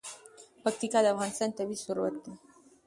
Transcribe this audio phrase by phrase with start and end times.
[0.63, 2.33] پکتیکا د افغانستان طبعي ثروت دی.